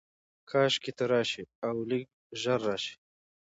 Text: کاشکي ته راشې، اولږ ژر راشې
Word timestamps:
کاشکي 0.49 0.91
ته 0.97 1.03
راشې، 1.11 1.43
اولږ 1.69 2.03
ژر 2.41 2.59
راشې 2.67 2.95